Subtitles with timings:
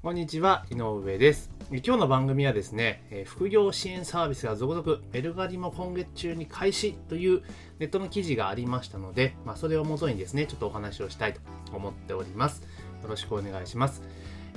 [0.00, 1.50] こんにちは、井上です。
[1.72, 7.42] 今日の番組はですね、副業支援サービスが続々、メルガリも今月中に開始という
[7.80, 11.40] ネットの記事がありましたので、まあ、それをもとにですね、ちょっとお話をしたいと
[11.72, 12.62] 思っております。
[13.02, 14.02] よろしくお願いします。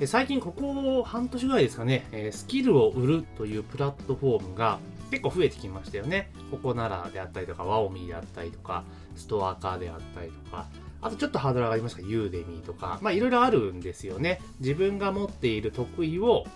[0.06, 4.78] 最近、ここ半年ぐらいですかね、スキルを売るというプラットフォームが
[5.10, 6.30] 結構増えてきましたよね。
[6.52, 8.84] ここならであったりとか、ワオミーであったりとか、
[9.16, 10.68] ストアカーであったりとか、
[11.02, 14.40] あとちょっとハードル上がりますが、ユーデミーとか、まあいろいろあるんですよね。
[14.60, 16.46] 自分が持っている得意を、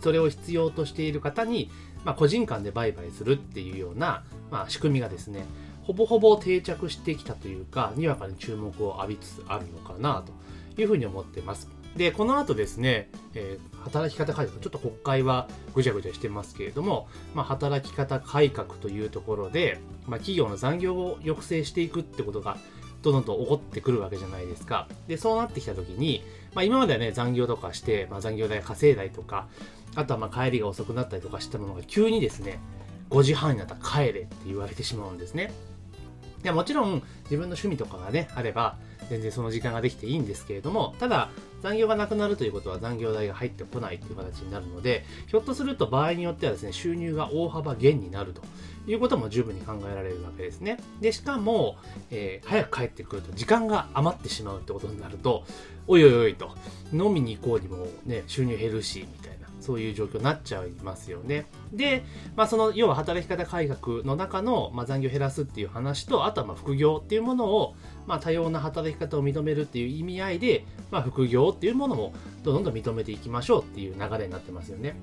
[0.00, 1.70] それを必要としている方に、
[2.04, 5.44] まあ個人間で売買するっていうような、まあ仕組みがですね、
[5.82, 11.68] ほぼほぼ定着してきたというか、にわかに注目を浴びつつあるのかなというふうに思ってます。
[11.96, 22.58] で、この後ですね、えー働き方改革、ちょっと国会はぐちゃぐちゃしてますけれども、まあ、働き方改革というところで、まあ、企業の残業を抑制していくってことが
[23.02, 24.88] どんどんと起こってくるわけじゃないですか。
[25.06, 26.22] で、そうなってきた時に、
[26.54, 29.48] まあ、今まではね、残業とかして、まあ、残業代稼いだりとか、
[29.94, 32.58] あとはまあ帰りが遅くなったりとかしたものが急にですね、
[33.10, 35.52] 5時半になったら帰れって言われてしまうんですね。
[36.44, 38.76] いやもちろん自分の趣味とかがね、あれば、
[39.10, 41.30] 全然その時間ができていいんですけれども、ただ、
[41.62, 48.42] 残業がなくなるということは残業代が入ってこないという形になるので、ひょっとすると場合によってはですね、収入が大幅減になると
[48.86, 50.78] いうことも十分に考えられるわけですね。
[51.00, 51.76] で、しかも、
[52.10, 55.44] えー早く帰ってくると時間が余ってしまうってことになると、
[55.86, 56.52] おいおいおいと、
[56.92, 59.37] 飲みに行こうにもね、収入減るし、みたいな、
[59.68, 61.44] そういう状況になっちゃいますよね。
[61.74, 62.02] で、
[62.36, 67.74] まあその、要は働き方改革の中の、まあ、残業を減らすっていう話と、あとはまあ副業っていうものを、
[68.06, 74.96] まあ多様な働き方を認めるっていう意味合いで、まあ副業っていうものもどんどん認めていきましょうっていう流れになってますよね。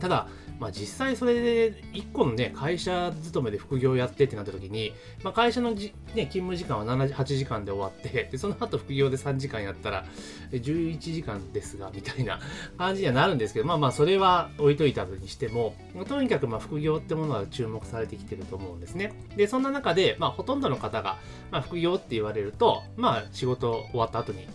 [0.00, 0.26] ただ、
[0.58, 4.92] まあ、実際それで1個のね会社勤めで副業やってってなった時に、
[5.22, 10.04] まあ、会社のじ、ね、勤務時間は7 8時間で終わってでその後副業で3時間やったら
[10.50, 12.40] 11時間ですがみたいな
[12.76, 15.74] 感じにはなるんですけどまあまあそれは置いといたにしても
[16.08, 19.12] とにかくまあ副業ってものは注目されてきてると思うんですね。
[19.36, 21.18] でそんな中で、まあ、ほとんどの方が、
[21.50, 24.46] まあ、副業って言われるとまあ仕事終わった後に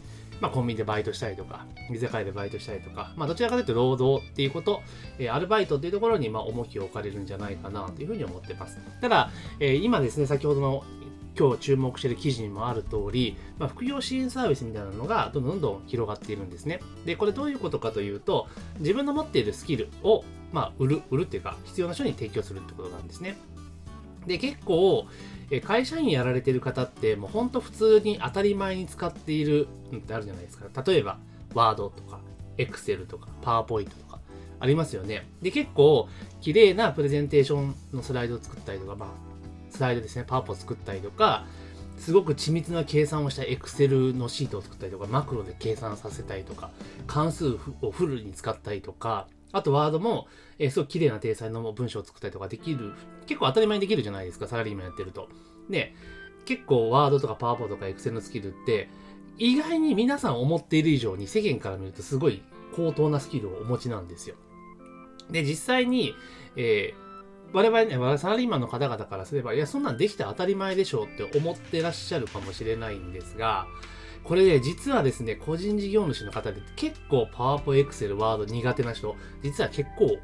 [0.43, 4.81] まあ、コンビニでバイトしたりとか、居酒屋でバイトしたりとか、まあ、どちらかというと労働っていうこと、
[5.17, 8.77] えーアルバイトっていうところに、まあ、重きを置かれるんじゃないかなというふうに思ってます。
[8.99, 10.83] ただ、えー今ですね、先ほどの
[11.39, 16.81] 今日注目している記事にもある通り、まあ、副業支援サービスみたいなのがどんどんどん広がっているんですね。
[17.05, 18.49] で、これどういうことかというと、
[18.79, 23.37] 自分の持っているスキルを、まあ、売る、売るっていうか、必要な人に提供するってことなんですね。
[24.27, 25.07] で、結構、
[25.51, 30.83] え会社員やられてる方って、もうほんと普通に当たり前に使っているのってあるじゃないですか。
[30.85, 31.19] 例えば、
[31.53, 32.19] ワードとか、
[32.57, 34.19] エクセルとか、パワーポイントとか、
[34.59, 35.27] ありますよね。
[35.41, 36.07] で、結構、
[36.41, 39.09] 綺麗なプレゼンテーションのスライドを作ったりとか、まあ、
[39.69, 41.45] スライドですね、パワーポを作ったりとか、
[41.97, 46.71] すごく緻密な計算をしたエクセルのシートを作ったりとか、マクロで計算させたりとか、
[47.07, 50.27] 関数をフルに使ったりとか、あとワードも、
[50.59, 52.93] えーすごく綺麗な体裁の文章を作ったりとかできる、
[53.25, 55.29] 結構当たり前にできるじゃないですか、サラリーマンやってると。
[55.69, 55.95] で、
[56.45, 58.89] 結構ワードとかパワポとかエクセルのスキルって、
[59.37, 62.43] 意外に皆さん思っている以上に世間から見るとすごい
[62.75, 64.35] 高等なスキルをお持ちなんですよ。
[65.31, 66.13] で、実際に、
[66.55, 67.03] えー
[67.53, 73.67] 我々ね、サラリーマンの方々からすれば、いや、そんなんできて当たり前でしょうって思ってらっしゃるかもしれないんですが、
[74.23, 80.17] これね、実はですね、個人事業主の方で結構パワポ、エクセル、ワード苦手な人、実は結構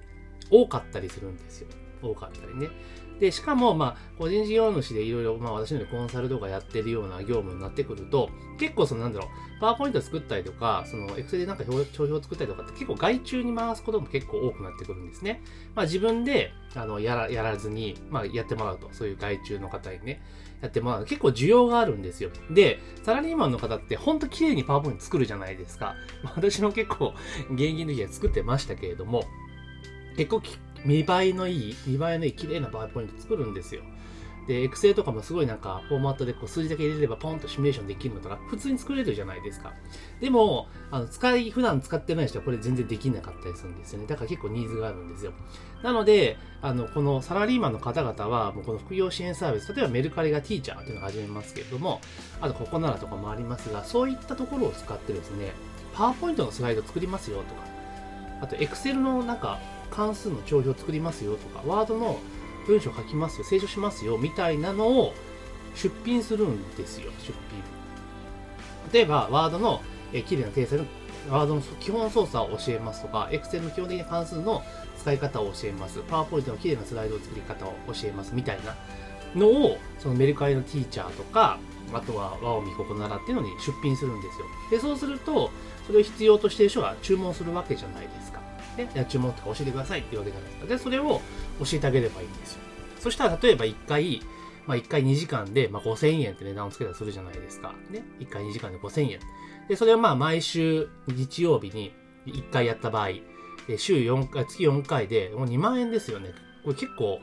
[0.50, 1.68] 多かったりするんですよ。
[2.02, 2.70] 多かったりね。
[3.20, 15.42] で、しかも、まあ、個人事業主でいろいろ、まあ、私のようにコンサルとかやってるような業務になってくると、結構その、なんだろう、パワーポイント作ったりとか、その、エクセルでなんか表帳表作ったりとかって結構外注に回すことも結構多くなってくるんですね。
[15.76, 20.22] まあ、自分で、あの、やら、やらずに、まあ、やってもらうと、そういう外注の方にね、
[20.62, 21.06] やってもらう。
[21.06, 22.30] 結構需要があるんですよ。
[22.50, 25.96] で、サラリーマンの方ってほんと綺麗にパワーポイント作るじゃないですか。
[26.24, 27.14] ま私も結構、
[27.52, 29.26] 現役の時は作ってましたけれども、
[30.16, 30.42] 結構
[30.86, 33.82] 見栄えのいい、見栄えのいい綺麗なパワーポイント作るんですよ。
[34.50, 39.74] で、エクセルとかもすごいなんかフォーマットでこう数字だけ入れればポンとシミュレーションできるのとか普通に作れるじゃないですか。
[40.20, 44.08] でも、あの使い、普段使ってない人はこれ全然できなかったりするんですよね。
[44.08, 45.34] だから結構ニーズがあるんですよ。
[45.84, 52.02] なので、あの、このサラリーマンの方々は、もうこの副業支援サービス、例えばメルカリがティーチャーというのを始めますけれども、
[52.42, 55.54] あとここならとかもありますが、そういったところを使ってですね、
[55.94, 57.62] パワーポイントのスライド作りますよとか、
[58.42, 59.60] あとエクセルのなんか
[59.92, 62.20] 関数の帳表作りますよとか、ワードの
[62.68, 65.14] 文章を書きますよ、清書しますよ、みたいなのを
[65.76, 67.64] 出品するんですよ、出品。
[68.94, 69.82] 例えば、ワードの、
[70.14, 70.86] えー綺麗な定性の
[71.30, 74.64] ワードの基本操作を教えますとか、Excel の基本的な関数の
[74.98, 76.00] 使い方を教えます。
[76.00, 78.76] PowerPoint の綺麗なスライドを作り方を教えますみたいな
[79.36, 81.60] のを、そのメルカリのティーチャーとか、
[81.94, 84.46] あとは和を見ここならっていうのに出品するんですよ。
[84.72, 85.52] で、そうすると、
[85.88, 88.39] それを必要としている人が注文するわけじゃないですか。
[88.80, 90.68] で、じゃあ注文とか教えてくださいっていうわけじゃないですか。
[90.68, 91.22] で、それを
[91.60, 92.60] 教えてあげればいいんですよ。
[93.00, 94.22] そしたら、例えば1回、
[94.68, 97.74] まあ、1回2時間で、まあ、5000円って値段をつけたりするじゃないですか。
[97.90, 98.04] ね。
[98.20, 99.20] 1回2時間で5000円。
[99.68, 101.92] で、それをまあ、毎週日曜日に
[102.26, 103.10] 1回やった場合、
[103.78, 106.32] 週4回、月4回で、もう2万円ですよね。
[106.64, 107.20] これ結構、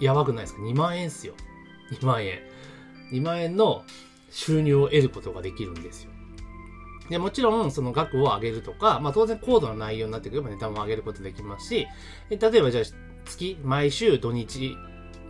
[0.00, 1.34] やばくないですか ?2 万円っすよ。
[1.92, 2.40] 2万円。
[3.12, 3.84] 2万円の
[4.30, 6.10] 収入を得ることができるんですよ。
[7.08, 11.86] で、もちろん、その額を上げるとか、まあ当然高度な内容になってくれば値段も上げることできますし、
[12.30, 12.84] 例えばじゃあ
[13.24, 14.76] 月、毎週土日、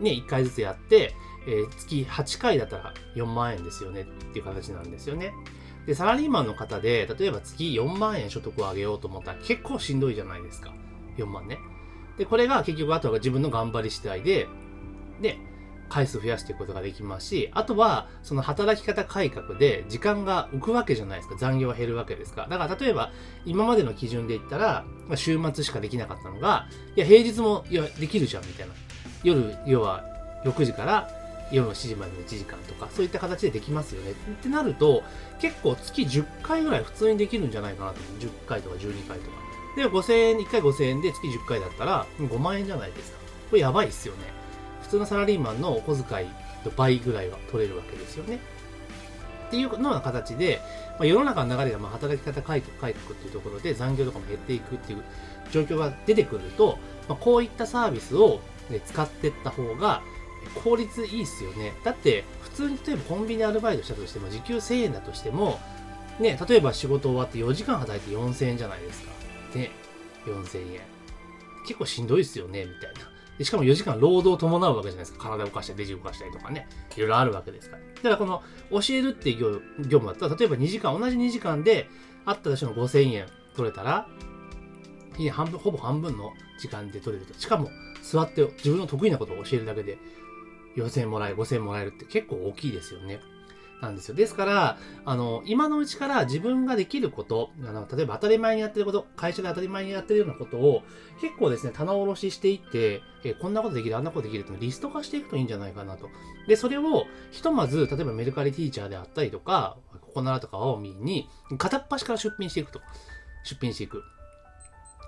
[0.00, 1.14] ね、1回ずつやって、
[1.46, 5.32] えー、月8回だったら4万円ですよねっていう形なんですよね。
[5.86, 10.74] で、サラリーマンの方で、例えば月4万円所得を上げようと思ったら結構しんどいじゃないですか。
[11.16, 11.58] 4万ね。
[12.18, 14.48] で、これが結局あとは自分の頑張り次第で、
[15.20, 15.38] で、
[15.88, 21.36] 回数増やしていくことができますし、あとは、その働き方改革で時間が浮くわけじゃないですか。
[21.36, 22.46] 残業は減るわけですか。
[22.48, 23.12] だから例えば、
[23.44, 26.66] 今までの基準で言ったら、まあ、週末しかできなかったのが、
[26.96, 28.74] いや、平日も、いや、できるじゃん、みたいな。
[29.22, 30.04] 夜、要は、
[30.44, 31.10] 6時から
[31.50, 34.12] 夜の7時までの1時間とか、そういった形でできますよね。
[34.12, 35.02] ってなると、
[35.40, 38.20] 結構月10回ぐらい普通にできるんじゃないかなと思う。
[38.20, 39.36] 10回とか12回とか。
[39.76, 43.18] で、5000円、1回5000円で月10回だったら、5万円じゃないですか。
[43.50, 44.36] これやばいっすよね。
[44.86, 46.28] 普通のサラリーマンのお小遣い
[46.64, 48.38] の倍ぐらいは取れるわけですよね。
[49.48, 50.60] っていうような形で、
[50.98, 55.02] まあ、世の中の流れがまあ働き方改革改革っていうところで残業とかも減っていくっていう
[55.50, 56.78] 状況が出てくると、
[57.08, 58.40] まあ、こういったサービスを、
[58.70, 60.02] ね、使っていった方が
[60.62, 61.74] 効率いいっすよね。
[61.84, 65.60] だって、普通に例えばコンビニアルバイトしたとしても、時給1000円だとしても、
[66.20, 69.10] ね、例えば仕事終わって4時間働いて4000円じゃないですか。
[69.54, 69.70] ね、
[70.26, 70.80] 4000円。
[71.66, 73.15] 結構しんどいっすよね、みたいな。
[73.38, 75.24] でしかも4時間労働を伴うわけじゃないですか。
[75.24, 76.68] 体を動かしたり、レジ動かしたりとかね。
[76.96, 77.82] いろいろあるわけですから。
[77.82, 81.88] だからこの、教えるっていう業務だったら、例えば2時間、同じ2時間で、
[82.24, 84.08] あったとしても5000円取れたら、
[85.32, 87.38] 半分、ほぼ半分の時間で取れると。
[87.38, 87.70] しかも、
[88.02, 89.98] 座って自分の得意なことを教えるだけで、
[90.76, 93.20] 4000円もらえる、5000円もらえるって結構大きいですよね。
[93.80, 94.14] なんですよ。
[94.14, 100.82] ですから、あの、今のうちから自分ができること、あの、例えば当たり前にやってること、会社で当たり前にやってるようなことを、
[101.20, 106.08] 結構ですね、棚卸ししていって、えこんなことできる、あんなことできるってリスト化していくといいんじゃないかなと。
[106.48, 112.80] で、それを、ひとまず、例えばメルカリティーチャーであったりとか、ここならとかを見に、片っ端から出品していくと。
[113.44, 114.02] 出品していく。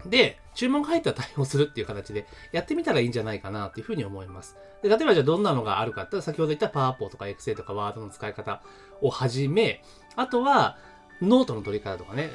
[0.06, 4.56] で、注文が入ったら対応するっていう形でやってみたらいいんじゃないかなっていうふうに思います。
[4.82, 8.62] で、例えばじゃあどんなのがあるかって先ほど言ったパワーポとかエクセルとかワードの使い方
[9.00, 9.82] をはじめ、
[10.16, 10.76] あとは
[11.20, 12.30] ノートの取り方とかね、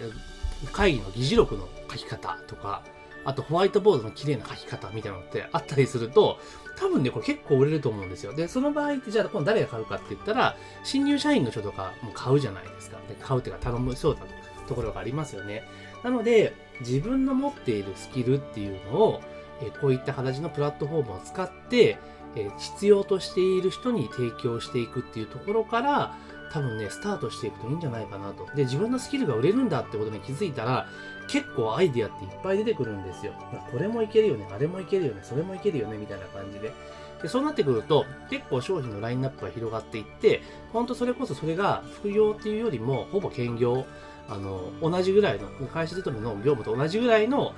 [0.72, 2.84] 会議の議事録の書き方とか、
[3.26, 6.40] あとホワイトボードの綺麗な書き方みたいなのってあったりすると、
[6.78, 8.34] 多分ね、これ結構売れると思うんですよ。
[8.34, 12.98] で、その場合ってじゃあ今度誰が買うかって言ったら、新入社員の人とかも買うじゃないですか。
[13.08, 14.34] で買うっていうか頼むそうだとか
[14.64, 15.64] ところがありますよね。
[16.04, 19.22] なので、自分の持っているスキルっていうのを、
[19.62, 21.98] えこういった形のプラットフォームを使って、
[22.36, 26.16] え必要としている人に提供していくっていうところから、
[26.52, 28.48] 多分ね、スタートしていくといいんじゃないかなと。
[28.56, 30.88] で、自分のスキルが売れるんだってことに気づいたら、
[31.28, 33.34] 結構アイディアっていっぱい出てくるんですよ。
[33.72, 36.72] これもいけるよね、あれもいけるよね、それもいけるよね、みたいな感じで。
[37.24, 40.42] でそうなってくると、結構商品のラインナップが広がっていって、
[40.74, 43.86] ほんとそれこそそれが副業っていうよりも、ほぼ兼業、
[44.30, 47.54] あの、同じぐらいの、会社勤めの業務と同じぐらいの、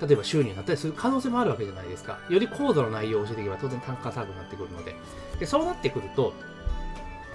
[0.00, 2.18] 例えば収入になったりする可能性もあるわけじゃないですか。
[2.28, 4.94] より高度な内容を教えていけば当然単価高くなってくるので。
[5.40, 6.32] で、そうなってくると、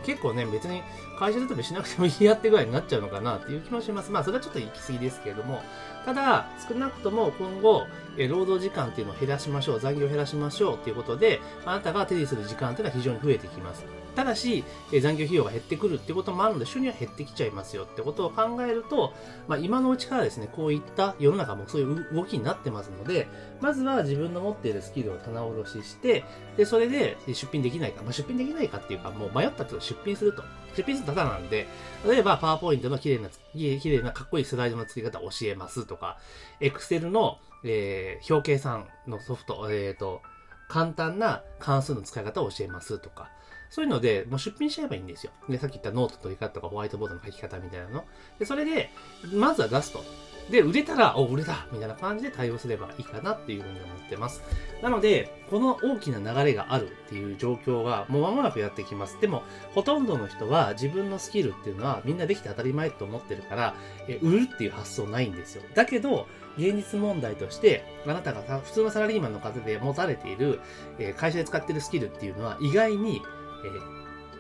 [0.06, 0.82] 結構ね、別に
[1.18, 4.12] 会社勤めしなくてもいいやってぐらいになっちゃうのかなっていう気もします。
[4.12, 5.62] まあ、それはちょっと行き過ぎですけれども、
[6.06, 13.86] ただ、少なくとも今後、え労働時間っていうのを減らしましょう、残業を減らしましょうっていうことで、あなたが手にする時間っていうのは非常に増えてきます。
[14.16, 19.14] ただし、え残業費用が減ってくるってこともあるので、収入は減ってきちゃいますよってことを考えると、
[19.48, 23.28] まあ、今のうちからですね、こういった世の中もそういう動きになってますので、
[23.62, 26.24] まずは自分の持っているスキルを棚卸しして、
[26.58, 30.44] で、それで出品できないか、まあ、出品できないかっていうか、もう迷ったって出品すると。
[30.76, 31.68] 出品するとただなんで、
[32.06, 36.18] 例えばパワーポイントの綺麗な、綺麗なかっこいいスライドの作り方を教えますとか、
[36.60, 40.22] Excel の、えー、表計算のソフト、えっ、ー、と、
[40.68, 43.30] 簡単な関数の使い方を教えますとか、
[43.74, 45.32] そういうので、もう出品しちゃえばいいんですよ。
[45.50, 48.06] で、さっき言ったノート取り方とかホワイトボードの書き方みたいなの。
[48.38, 48.92] で、それで、
[49.34, 50.04] まずは出すと。
[50.52, 54.44] で、売れたら、お、売れたみたいな感じで対応すればいいかなっていうふうに思ってます。
[54.84, 59.20] なので、この大きな流れがあるっていう状況がもう間もなくやってきます。
[59.20, 59.42] でも、
[59.74, 63.76] ほとんどの人は自分のスキルっていうのはみんなできて当たり前と思ってるから、
[64.08, 65.64] え売るっていう発想ないんですよ。
[65.74, 66.28] だけど、
[66.60, 70.60] 現実問題として、あなたが普通のサラリーマンの方で持たれている、
[71.00, 73.24] え会社で使ってるスキルっていうのは意外に、
[73.66, 73.70] え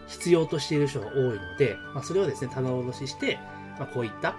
[0.08, 3.40] 必要としている人が多いので、まあ、それをですね、棚卸しして、
[3.80, 4.36] まあ、こういった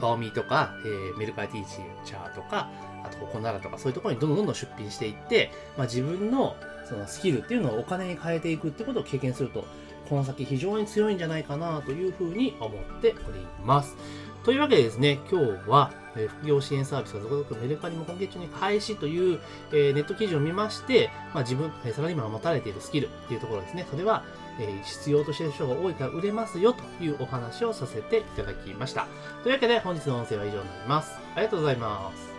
[0.00, 2.70] バオミとか、えー、メルカリティーチャーとか、
[3.04, 6.56] あとココナラとかそういうところにどんどんどんどん出品していって、まあ、自分の
[6.88, 9.64] そのスキルっていうのをお金に変えていくってことを経験すると、
[10.08, 13.96] この先非常に強いんじゃないかなというふうに思っております。
[14.44, 19.40] というわけでですね、今日は、え副業支援サービスが続々メルカリも今月中に開始という、
[19.72, 24.24] えネット記事を見まして、まあ、自分、サラリーマンが持たれているスキルっていうところですね、それは、
[24.58, 29.06] え必要としている人が多いから売れますよというお話をさせていただきました。
[29.42, 31.16] というわけで本日の音声は以上になります。
[31.34, 32.31] ありがとうございます。